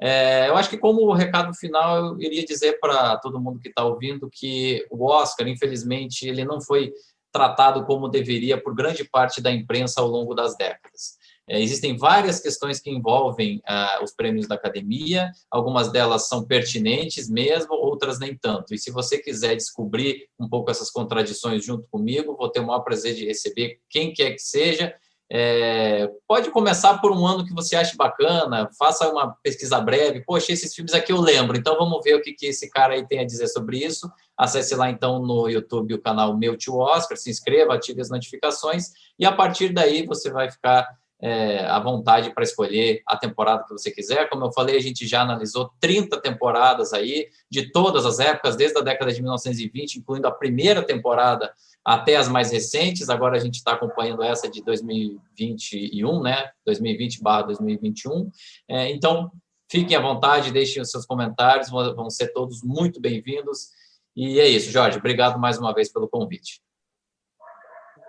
[0.00, 3.84] É, eu acho que como recado final, eu iria dizer para todo mundo que está
[3.84, 6.92] ouvindo que o Oscar, infelizmente, ele não foi
[7.34, 11.18] tratado como deveria por grande parte da imprensa ao longo das décadas.
[11.48, 17.28] É, existem várias questões que envolvem ah, os prêmios da academia, algumas delas são pertinentes
[17.28, 18.72] mesmo, outras nem tanto.
[18.72, 22.80] E se você quiser descobrir um pouco essas contradições junto comigo, vou ter o maior
[22.80, 24.94] prazer de receber quem quer que seja
[25.30, 30.22] é, pode começar por um ano que você ache bacana, faça uma pesquisa breve.
[30.24, 33.06] Poxa, esses filmes aqui eu lembro, então vamos ver o que, que esse cara aí
[33.06, 34.10] tem a dizer sobre isso.
[34.36, 38.92] Acesse lá então no YouTube o canal Meu Tio Oscar, se inscreva, ative as notificações
[39.18, 40.86] e a partir daí você vai ficar
[41.20, 44.28] é, à vontade para escolher a temporada que você quiser.
[44.28, 48.78] Como eu falei, a gente já analisou 30 temporadas aí, de todas as épocas, desde
[48.78, 51.52] a década de 1920, incluindo a primeira temporada
[51.84, 53.08] até as mais recentes.
[53.08, 56.50] Agora a gente está acompanhando essa de 2021, né?
[56.66, 58.30] 2020/2021.
[58.68, 59.30] É, então,
[59.70, 63.70] fiquem à vontade, deixem os seus comentários, vão ser todos muito bem-vindos.
[64.16, 64.98] E é isso, Jorge.
[64.98, 66.62] Obrigado mais uma vez pelo convite.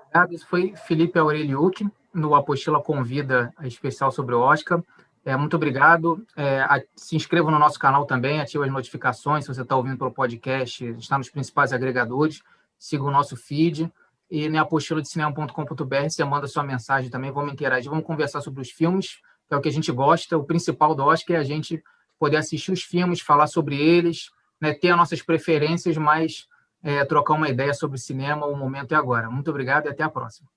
[0.07, 0.33] Obrigado.
[0.33, 4.82] Isso foi Felipe Aureliucci, no Apostila Convida especial sobre o Oscar.
[5.24, 6.26] É, muito obrigado.
[6.36, 9.43] É, a, se inscreva no nosso canal também, ative as notificações.
[9.43, 12.41] Se você está ouvindo pelo podcast, está nos principais agregadores
[12.78, 13.91] siga o nosso feed
[14.30, 18.61] e na apostila de cinema.com.br você manda sua mensagem também, vamos interagir, vamos conversar sobre
[18.61, 21.43] os filmes, que é o que a gente gosta, o principal do Oscar é a
[21.43, 21.84] gente
[22.20, 26.47] poder assistir os filmes, falar sobre eles, né, ter as nossas preferências, mas
[26.82, 29.30] é, trocar uma ideia sobre cinema, o momento é agora.
[29.30, 30.47] Muito obrigado e até a próxima.